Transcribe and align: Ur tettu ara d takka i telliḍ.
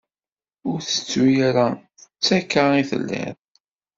Ur 0.69 0.77
tettu 0.87 1.23
ara 1.47 1.67
d 1.77 1.99
takka 2.25 2.63
i 2.81 2.83
telliḍ. 2.89 3.35